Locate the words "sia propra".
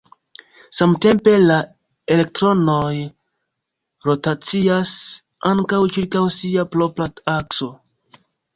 6.41-7.11